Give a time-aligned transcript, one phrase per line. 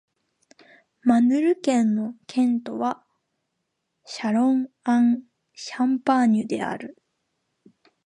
[1.03, 3.05] マルヌ県の県都は
[4.03, 5.19] シャロン＝アン＝
[5.53, 6.97] シャンパーニュである